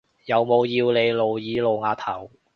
[0.25, 2.31] 有冇要你露耳露額頭？